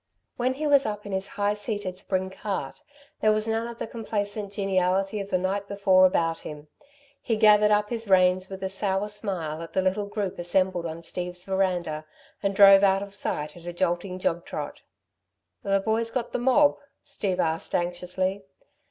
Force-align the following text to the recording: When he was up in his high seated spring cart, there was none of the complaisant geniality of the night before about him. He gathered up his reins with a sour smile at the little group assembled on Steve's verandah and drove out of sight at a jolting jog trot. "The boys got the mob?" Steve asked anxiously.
When 0.35 0.55
he 0.55 0.65
was 0.65 0.87
up 0.87 1.05
in 1.05 1.11
his 1.11 1.27
high 1.27 1.53
seated 1.53 1.95
spring 1.95 2.31
cart, 2.31 2.81
there 3.21 3.31
was 3.31 3.47
none 3.47 3.67
of 3.67 3.77
the 3.77 3.85
complaisant 3.85 4.51
geniality 4.51 5.19
of 5.19 5.29
the 5.29 5.37
night 5.37 5.67
before 5.67 6.07
about 6.07 6.39
him. 6.39 6.69
He 7.21 7.35
gathered 7.35 7.69
up 7.69 7.91
his 7.91 8.09
reins 8.09 8.49
with 8.49 8.63
a 8.63 8.67
sour 8.69 9.07
smile 9.09 9.61
at 9.61 9.73
the 9.73 9.81
little 9.83 10.07
group 10.07 10.39
assembled 10.39 10.87
on 10.87 11.03
Steve's 11.03 11.43
verandah 11.43 12.07
and 12.41 12.55
drove 12.55 12.81
out 12.83 13.03
of 13.03 13.13
sight 13.13 13.55
at 13.55 13.67
a 13.67 13.73
jolting 13.73 14.17
jog 14.17 14.43
trot. 14.43 14.81
"The 15.61 15.79
boys 15.81 16.09
got 16.09 16.31
the 16.31 16.39
mob?" 16.39 16.77
Steve 17.03 17.39
asked 17.39 17.75
anxiously. 17.75 18.43